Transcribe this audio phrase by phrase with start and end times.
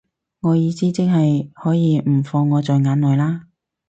[0.39, 3.45] 你意思即係可以唔放我在眼內啦